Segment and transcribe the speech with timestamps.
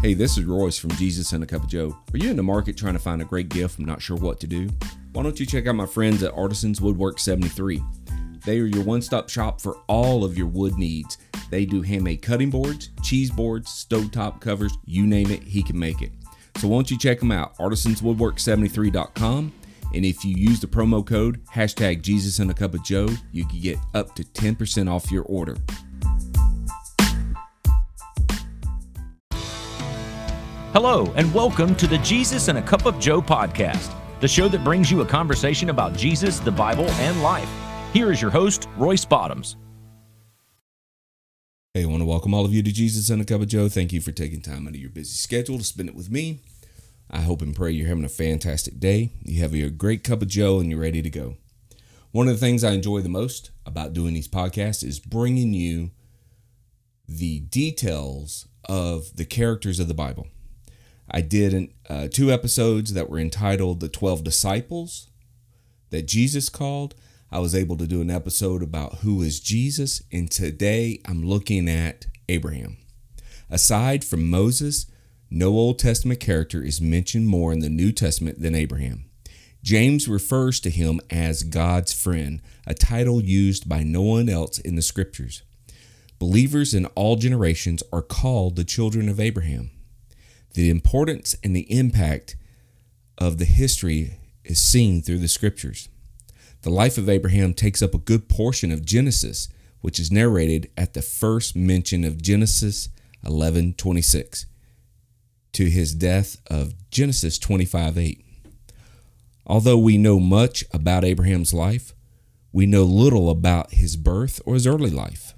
[0.00, 1.98] Hey, this is Royce from Jesus and a Cup of Joe.
[2.14, 4.38] Are you in the market trying to find a great gift and not sure what
[4.38, 4.68] to do?
[5.12, 7.82] Why don't you check out my friends at Artisans Woodwork 73?
[8.44, 11.18] They are your one stop shop for all of your wood needs.
[11.50, 16.00] They do handmade cutting boards, cheese boards, stovetop covers, you name it, he can make
[16.00, 16.12] it.
[16.58, 19.52] So why don't you check them out, artisanswoodwork73.com.
[19.94, 23.44] And if you use the promo code hashtag Jesus and a Cup of Joe, you
[23.46, 25.56] can get up to 10% off your order.
[30.80, 34.62] Hello, and welcome to the Jesus and a Cup of Joe podcast, the show that
[34.62, 37.50] brings you a conversation about Jesus, the Bible, and life.
[37.92, 39.56] Here is your host, Royce Bottoms.
[41.74, 43.68] Hey, I want to welcome all of you to Jesus and a Cup of Joe.
[43.68, 46.42] Thank you for taking time out of your busy schedule to spend it with me.
[47.10, 49.10] I hope and pray you're having a fantastic day.
[49.24, 51.38] You have your great cup of Joe and you're ready to go.
[52.12, 55.90] One of the things I enjoy the most about doing these podcasts is bringing you
[57.08, 60.28] the details of the characters of the Bible.
[61.10, 65.08] I did uh, two episodes that were entitled The 12 Disciples
[65.90, 66.94] that Jesus called.
[67.30, 71.68] I was able to do an episode about who is Jesus, and today I'm looking
[71.68, 72.78] at Abraham.
[73.50, 74.86] Aside from Moses,
[75.30, 79.06] no Old Testament character is mentioned more in the New Testament than Abraham.
[79.62, 84.76] James refers to him as God's friend, a title used by no one else in
[84.76, 85.42] the scriptures.
[86.18, 89.70] Believers in all generations are called the children of Abraham.
[90.54, 92.36] The importance and the impact
[93.16, 95.88] of the history is seen through the scriptures.
[96.62, 99.48] The life of Abraham takes up a good portion of Genesis,
[99.80, 102.88] which is narrated at the first mention of Genesis
[103.24, 104.46] 11:26
[105.52, 108.24] to his death of Genesis 25:8.
[109.46, 111.94] Although we know much about Abraham's life,
[112.52, 115.34] we know little about his birth or his early life.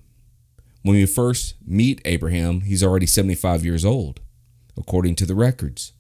[0.83, 4.21] When we first meet Abraham, he's already 75 years old
[4.81, 5.93] according to the records.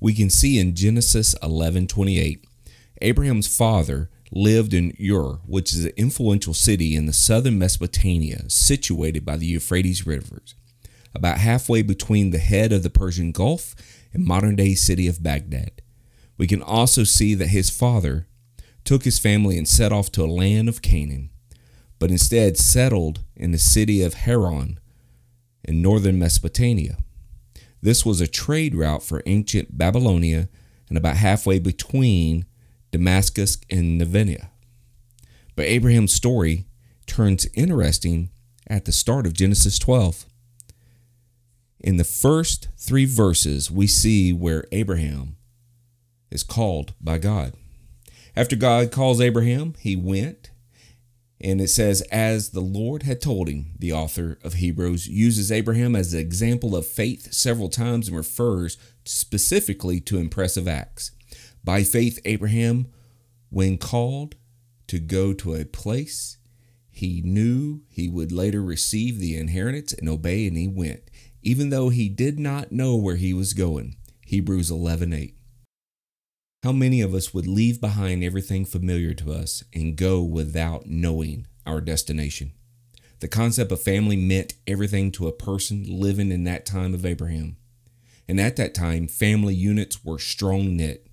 [0.00, 2.44] We can see in Genesis 11:28,
[3.00, 9.24] Abraham's father lived in Ur, which is an influential city in the southern Mesopotamia, situated
[9.24, 10.54] by the Euphrates rivers,
[11.14, 13.74] about halfway between the head of the Persian Gulf
[14.12, 15.80] and modern-day city of Baghdad.
[16.36, 18.26] We can also see that his father
[18.84, 21.30] took his family and set off to a land of Canaan,
[21.98, 24.78] but instead settled in the city of Haran,
[25.66, 26.96] in northern Mesopotamia.
[27.82, 30.48] This was a trade route for ancient Babylonia
[30.88, 32.46] and about halfway between
[32.90, 34.50] Damascus and Nineveh.
[35.54, 36.66] But Abraham's story
[37.06, 38.30] turns interesting
[38.66, 40.26] at the start of Genesis 12.
[41.80, 45.36] In the first three verses, we see where Abraham
[46.30, 47.54] is called by God.
[48.34, 50.50] After God calls Abraham, he went
[51.40, 55.94] and it says, as the Lord had told him, the author of Hebrews uses Abraham
[55.94, 61.10] as an example of faith several times and refers specifically to impressive acts.
[61.62, 62.86] By faith, Abraham,
[63.50, 64.36] when called
[64.86, 66.38] to go to a place
[66.96, 71.02] he knew he would later receive the inheritance and obey, and he went,
[71.42, 73.96] even though he did not know where he was going.
[74.24, 75.36] Hebrews 11 8.
[76.62, 81.46] How many of us would leave behind everything familiar to us and go without knowing
[81.64, 82.52] our destination?
[83.20, 87.56] The concept of family meant everything to a person living in that time of Abraham.
[88.26, 91.06] And at that time, family units were strong knit,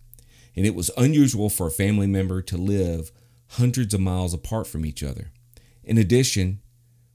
[0.56, 3.12] and it was unusual for a family member to live
[3.50, 5.32] hundreds of miles apart from each other.
[5.84, 6.62] In addition,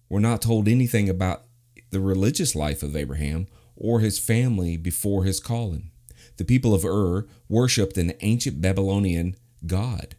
[0.09, 1.43] we're not told anything about
[1.91, 5.91] the religious life of Abraham or his family before his calling
[6.39, 10.17] the people of Ur worshipped an ancient Babylonian god,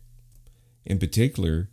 [0.85, 1.69] in particular,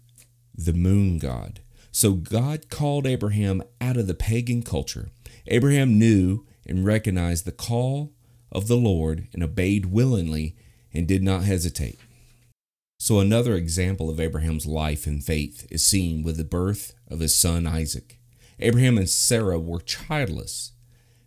[0.54, 1.60] the moon god.
[1.92, 5.10] So God called Abraham out of the pagan culture.
[5.46, 8.12] Abraham knew and recognized the call
[8.52, 10.56] of the Lord and obeyed willingly
[10.92, 11.98] and did not hesitate.
[12.98, 17.36] So, another example of Abraham's life and faith is seen with the birth of his
[17.36, 18.18] son Isaac.
[18.58, 20.72] Abraham and Sarah were childless,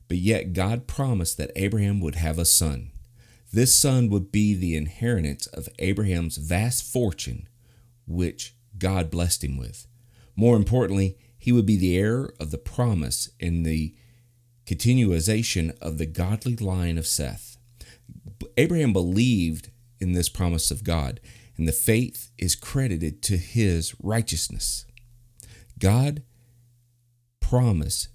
[0.07, 2.91] but yet God promised that Abraham would have a son.
[3.51, 7.47] This son would be the inheritance of Abraham's vast fortune,
[8.07, 9.87] which God blessed him with.
[10.35, 13.95] More importantly, he would be the heir of the promise in the
[14.65, 17.57] continuation of the godly line of Seth.
[18.55, 21.19] Abraham believed in this promise of God,
[21.57, 24.85] and the faith is credited to his righteousness.
[25.79, 26.23] God
[27.39, 28.09] promised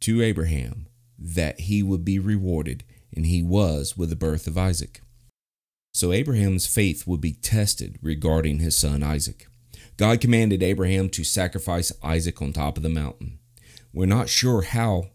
[0.00, 0.86] to Abraham
[1.18, 5.00] that he would be rewarded and he was with the birth of Isaac.
[5.92, 9.46] So Abraham's faith would be tested regarding his son Isaac.
[9.96, 13.38] God commanded Abraham to sacrifice Isaac on top of the mountain.
[13.92, 15.10] We're not sure how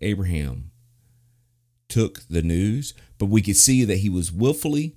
[0.00, 0.70] Abraham
[1.88, 4.96] took the news, but we could see that he was willfully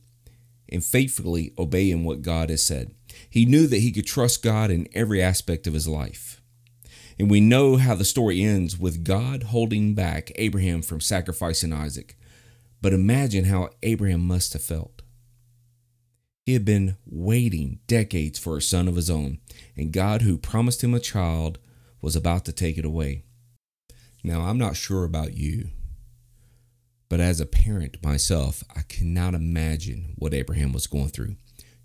[0.69, 2.91] and faithfully obeying what God has said.
[3.29, 6.41] He knew that he could trust God in every aspect of his life.
[7.19, 12.17] And we know how the story ends with God holding back Abraham from sacrificing Isaac.
[12.85, 15.01] But imagine how Abraham must have felt.
[16.45, 19.39] He had been waiting decades for a son of his own,
[19.75, 21.57] and God, who promised him a child,
[21.99, 23.23] was about to take it away.
[24.23, 25.69] Now, I'm not sure about you,
[27.09, 31.38] but as a parent myself, I cannot imagine what Abraham was going through.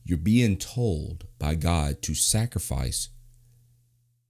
[0.05, 3.08] You're being told by God to sacrifice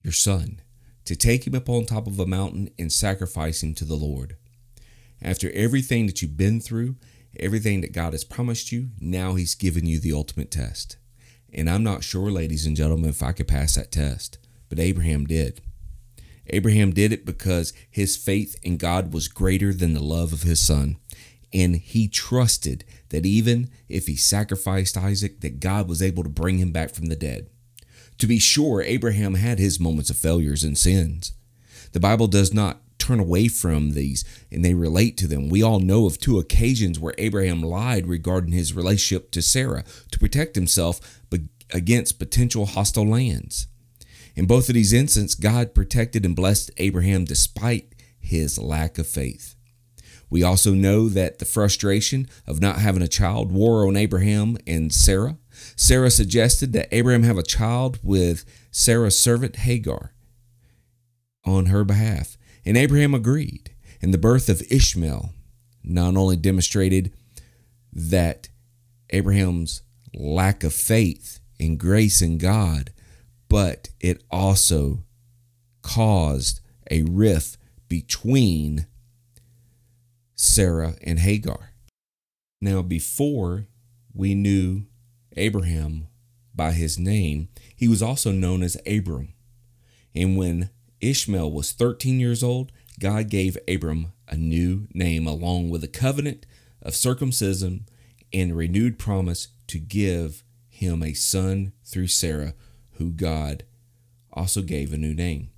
[0.05, 0.63] your son,
[1.05, 4.37] to take him up on top of a mountain and sacrifice him to the Lord.
[5.23, 6.97] After everything that you've been through,
[7.39, 10.97] everything that God has promised you, now He's given you the ultimate test.
[11.53, 14.39] And I'm not sure, ladies and gentlemen, if I could pass that test,
[14.69, 15.61] but Abraham did.
[16.47, 20.61] Abraham did it because his faith in God was greater than the love of his
[20.61, 20.97] son.
[21.53, 26.59] And he trusted that even if he sacrificed Isaac, that God was able to bring
[26.59, 27.49] him back from the dead.
[28.19, 31.33] To be sure, Abraham had his moments of failures and sins.
[31.93, 35.49] The Bible does not turn away from these and they relate to them.
[35.49, 40.19] We all know of two occasions where Abraham lied regarding his relationship to Sarah to
[40.19, 41.01] protect himself
[41.73, 43.69] against potential hostile lands.
[44.37, 49.55] In both of these instances, God protected and blessed Abraham despite his lack of faith.
[50.29, 54.93] We also know that the frustration of not having a child wore on Abraham and
[54.93, 55.39] Sarah.
[55.75, 60.15] Sarah suggested that Abraham have a child with Sarah's servant Hagar
[61.45, 62.37] on her behalf.
[62.65, 63.75] And Abraham agreed.
[64.03, 65.31] And the birth of Ishmael
[65.85, 67.13] not only demonstrated
[67.93, 68.49] that
[69.11, 69.83] Abraham's
[70.15, 72.93] lack of faith and grace in God,
[73.49, 75.05] but it also
[75.83, 76.61] caused
[76.91, 77.59] a rift
[77.89, 78.87] between
[80.35, 81.73] Sarah and Hagar.
[82.61, 83.67] Now, before
[84.15, 84.85] we knew
[85.37, 86.09] Abraham
[86.55, 89.35] by his name, he was also known as Abram.
[90.15, 95.83] And when Ishmael was 13 years old, God gave Abram a new name along with
[95.83, 96.47] a covenant
[96.83, 97.87] of circumcision
[98.33, 102.55] and renewed promise to give him a son through Sarah,
[102.93, 103.65] who God
[104.33, 105.51] also gave a new name.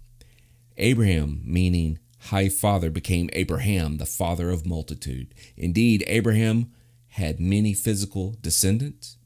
[0.78, 5.34] Abram, meaning high father, became Abraham, the father of multitude.
[5.56, 6.72] Indeed, Abraham
[7.08, 9.16] had many physical descendants,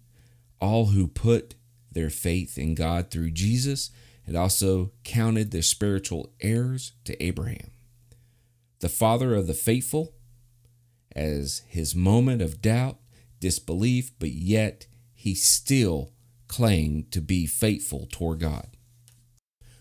[0.60, 1.54] all who put
[1.92, 3.90] their faith in God through Jesus
[4.26, 7.70] it also counted their spiritual heirs to Abraham.
[8.80, 10.14] The father of the faithful,
[11.14, 12.98] as his moment of doubt,
[13.40, 16.12] disbelief, but yet he still
[16.48, 18.68] claimed to be faithful toward God.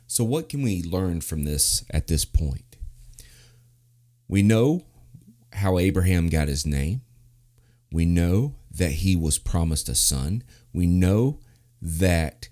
[0.07, 2.77] So, what can we learn from this at this point?
[4.27, 4.85] We know
[5.53, 7.01] how Abraham got his name.
[7.91, 10.43] We know that he was promised a son.
[10.73, 11.39] We know
[11.81, 12.49] that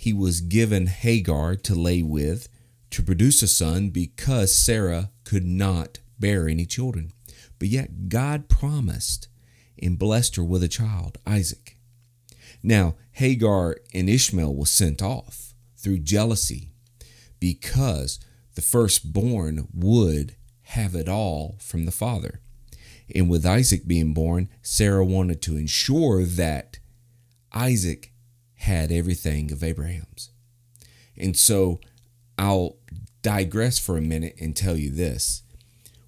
[0.00, 2.48] he was given Hagar to lay with
[2.92, 7.10] to produce a son because Sarah could not bear any children.
[7.58, 9.26] But yet God promised
[9.82, 11.78] and blessed her with a child, Isaac.
[12.62, 16.70] Now, Hagar and Ishmael was sent off through jealousy
[17.40, 18.20] because
[18.54, 22.40] the firstborn would have it all from the father.
[23.12, 26.78] And with Isaac being born, Sarah wanted to ensure that
[27.52, 28.12] Isaac
[28.58, 30.30] had everything of Abraham's.
[31.16, 31.80] And so
[32.36, 32.76] I'll
[33.22, 35.42] digress for a minute and tell you this.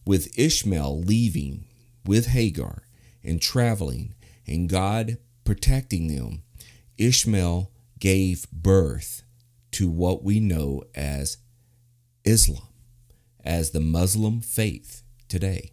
[0.07, 1.64] With Ishmael leaving
[2.04, 2.85] with Hagar
[3.23, 4.14] and traveling
[4.47, 6.42] and God protecting them,
[6.99, 9.23] Ishmael gave birth
[9.73, 11.38] to what we know as
[12.25, 12.69] Islam,
[13.45, 15.73] as the Muslim faith today.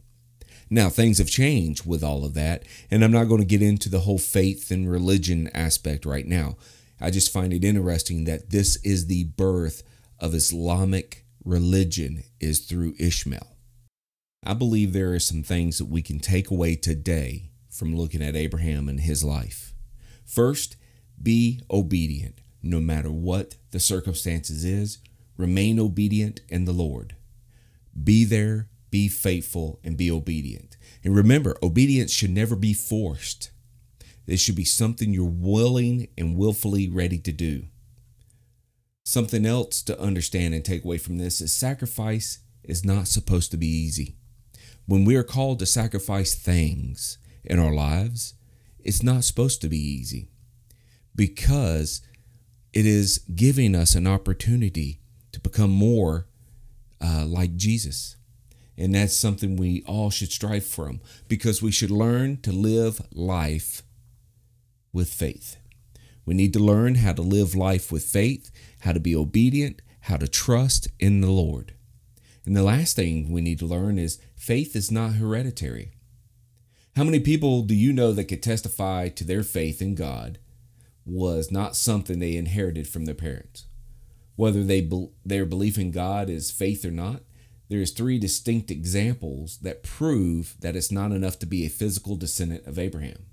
[0.69, 3.89] Now, things have changed with all of that, and I'm not going to get into
[3.89, 6.57] the whole faith and religion aspect right now.
[6.99, 9.83] I just find it interesting that this is the birth
[10.19, 13.55] of Islamic religion is through Ishmael.
[14.45, 18.35] I believe there are some things that we can take away today from looking at
[18.35, 19.73] Abraham and his life.
[20.25, 20.75] First,
[21.21, 24.99] be obedient no matter what the circumstances is.
[25.37, 27.15] Remain obedient in the Lord.
[28.03, 30.77] Be there be faithful, and be obedient.
[31.03, 33.51] And remember, obedience should never be forced.
[34.25, 37.63] This should be something you're willing and willfully ready to do.
[39.03, 43.57] Something else to understand and take away from this is sacrifice is not supposed to
[43.57, 44.17] be easy.
[44.85, 48.33] When we are called to sacrifice things in our lives,
[48.79, 50.29] it's not supposed to be easy
[51.15, 52.01] because
[52.73, 54.99] it is giving us an opportunity
[55.31, 56.27] to become more
[57.01, 58.16] uh, like Jesus
[58.77, 63.81] And that's something we all should strive from because we should learn to live life
[64.93, 65.57] with faith.
[66.25, 70.17] We need to learn how to live life with faith, how to be obedient, how
[70.17, 71.73] to trust in the Lord.
[72.45, 75.91] And the last thing we need to learn is faith is not hereditary.
[76.95, 80.39] How many people do you know that could testify to their faith in God
[81.05, 83.65] was not something they inherited from their parents?
[84.35, 84.89] Whether they
[85.25, 87.21] their belief in God is faith or not,
[87.69, 92.65] there's three distinct examples that prove that it's not enough to be a physical descendant
[92.65, 93.25] of Abraham.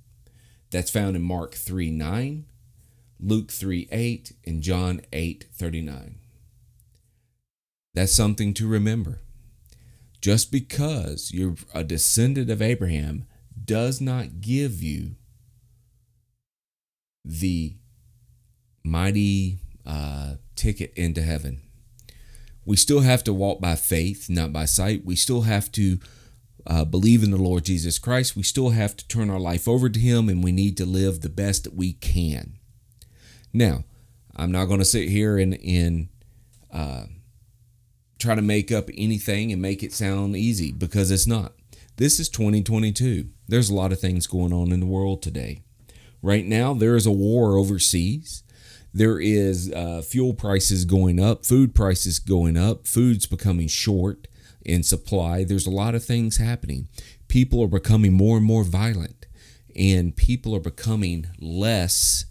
[0.70, 2.44] That's found in Mark 3 9,
[3.20, 6.16] Luke 3 8, and John 8 39.
[7.94, 9.20] That's something to remember.
[10.20, 13.26] Just because you're a descendant of Abraham
[13.62, 15.16] does not give you
[17.24, 17.76] the
[18.82, 21.63] mighty uh, ticket into heaven.
[22.64, 25.04] We still have to walk by faith, not by sight.
[25.04, 25.99] We still have to
[26.66, 28.37] uh, believe in the Lord Jesus Christ.
[28.37, 31.21] We still have to turn our life over to Him, and we need to live
[31.21, 32.54] the best that we can.
[33.52, 33.85] Now,
[34.35, 36.09] I'm not going to sit here and, and
[36.73, 37.04] uh,
[38.18, 41.52] try to make up anything and make it sound easy because it's not.
[41.97, 43.28] This is 2022.
[43.47, 45.62] There's a lot of things going on in the world today.
[46.23, 48.42] Right now, there is a war overseas.
[48.96, 54.28] There is uh, fuel prices going up, food prices going up, food's becoming short
[54.64, 55.42] in supply.
[55.42, 56.86] There's a lot of things happening.
[57.26, 59.26] People are becoming more and more violent,
[59.74, 62.26] and people are becoming less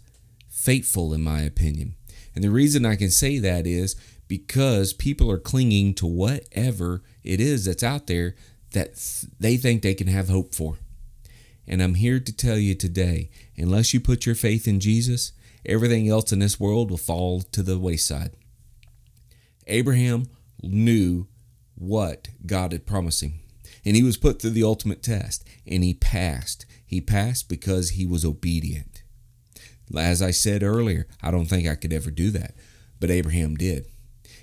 [0.48, 1.96] faithful, in my opinion.
[2.34, 3.94] And the reason I can say that is
[4.26, 8.36] because people are clinging to whatever it is that's out there
[8.72, 8.94] that
[9.38, 10.78] they think they can have hope for.
[11.66, 15.32] And I'm here to tell you today unless you put your faith in Jesus,
[15.66, 18.32] everything else in this world will fall to the wayside.
[19.66, 20.26] Abraham
[20.62, 21.26] knew
[21.74, 23.40] what God had promised him,
[23.84, 26.66] and he was put through the ultimate test, and he passed.
[26.86, 29.02] He passed because he was obedient.
[29.96, 32.54] As I said earlier, I don't think I could ever do that,
[33.00, 33.86] but Abraham did.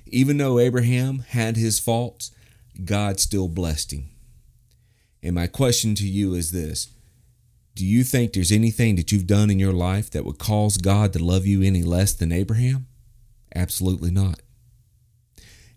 [0.06, 2.32] Even though Abraham had his faults,
[2.84, 4.10] God still blessed him.
[5.24, 6.90] And my question to you is this
[7.74, 11.14] Do you think there's anything that you've done in your life that would cause God
[11.14, 12.88] to love you any less than Abraham?
[13.56, 14.42] Absolutely not.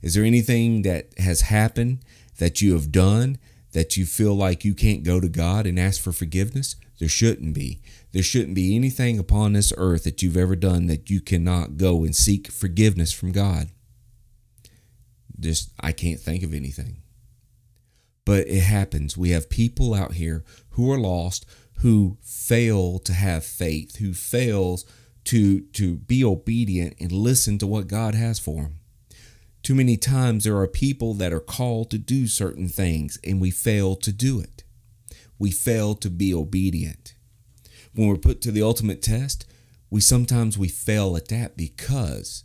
[0.02, 2.00] Is there anything that has happened
[2.38, 3.38] that you have done
[3.72, 6.76] that you feel like you can't go to God and ask for forgiveness?
[6.98, 7.80] There shouldn't be.
[8.12, 12.04] There shouldn't be anything upon this earth that you've ever done that you cannot go
[12.04, 13.70] and seek forgiveness from God.
[15.38, 17.02] Just, I can't think of anything.
[18.24, 19.16] But it happens.
[19.16, 21.44] We have people out here who are lost,
[21.78, 24.84] who fail to have faith, who fails
[25.24, 28.78] to to be obedient and listen to what God has for them.
[29.62, 33.50] Too many times there are people that are called to do certain things and we
[33.50, 34.62] fail to do it.
[35.38, 37.14] We fail to be obedient.
[37.94, 39.46] When we're put to the ultimate test,
[39.88, 42.44] we sometimes we fail at that because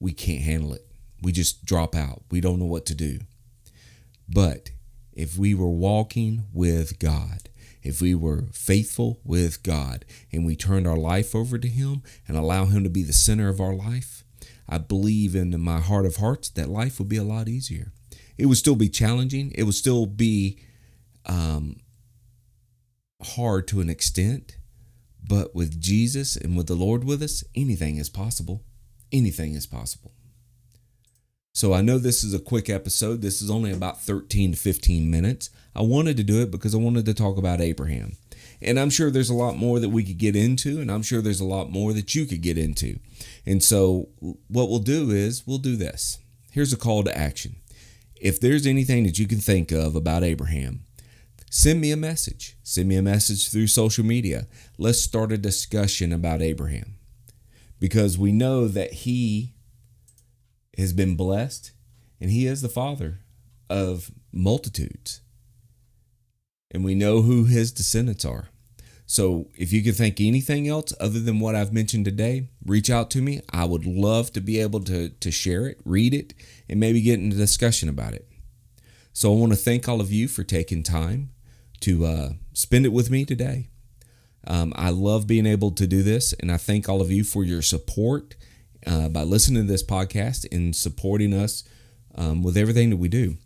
[0.00, 0.86] we can't handle it.
[1.22, 2.22] We just drop out.
[2.30, 3.20] We don't know what to do.
[4.28, 4.70] But
[5.12, 7.49] if we were walking with God,
[7.82, 12.36] if we were faithful with God and we turned our life over to Him and
[12.36, 14.24] allow Him to be the center of our life,
[14.68, 17.92] I believe in my heart of hearts that life would be a lot easier.
[18.38, 20.60] It would still be challenging, it would still be
[21.26, 21.76] um,
[23.22, 24.56] hard to an extent,
[25.22, 28.64] but with Jesus and with the Lord with us, anything is possible.
[29.12, 30.12] Anything is possible.
[31.52, 33.22] So I know this is a quick episode.
[33.22, 35.50] This is only about 13 to 15 minutes.
[35.74, 38.16] I wanted to do it because I wanted to talk about Abraham.
[38.62, 41.20] And I'm sure there's a lot more that we could get into, and I'm sure
[41.20, 42.98] there's a lot more that you could get into.
[43.46, 44.08] And so,
[44.48, 46.18] what we'll do is we'll do this.
[46.52, 47.56] Here's a call to action.
[48.20, 50.84] If there's anything that you can think of about Abraham,
[51.50, 52.56] send me a message.
[52.62, 54.46] Send me a message through social media.
[54.76, 56.96] Let's start a discussion about Abraham
[57.78, 59.54] because we know that he
[60.80, 61.72] has been blessed,
[62.20, 63.20] and he is the father
[63.68, 65.20] of multitudes.
[66.70, 68.48] And we know who his descendants are.
[69.06, 73.10] So if you can think anything else other than what I've mentioned today, reach out
[73.10, 73.40] to me.
[73.52, 76.32] I would love to be able to, to share it, read it,
[76.68, 78.28] and maybe get into discussion about it.
[79.12, 81.30] So I want to thank all of you for taking time
[81.80, 83.68] to uh, spend it with me today.
[84.46, 87.42] Um, I love being able to do this, and I thank all of you for
[87.42, 88.36] your support
[88.86, 91.64] uh, by listening to this podcast and supporting us
[92.14, 93.36] um, with everything that we do.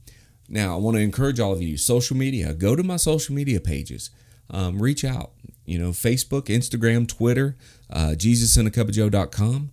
[0.48, 3.60] Now, I want to encourage all of you social media, go to my social media
[3.60, 4.10] pages,
[4.50, 5.32] um, reach out.
[5.64, 7.56] You know, Facebook, Instagram, Twitter,
[7.90, 9.70] uh, JesusandACupOfJoe.com.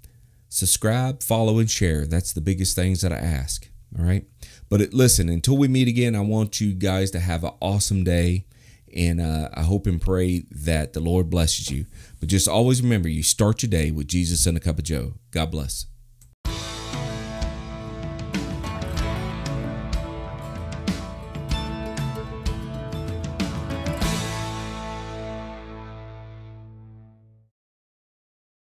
[0.48, 2.06] Subscribe, follow, and share.
[2.06, 3.68] That's the biggest things that I ask.
[3.98, 4.25] All right.
[4.70, 8.03] But it, listen, until we meet again, I want you guys to have an awesome
[8.06, 8.46] day.
[8.96, 11.86] And uh, I hope and pray that the Lord blesses you.
[12.20, 15.14] But just always remember you start your day with Jesus and a cup of Joe.
[15.32, 15.86] God bless.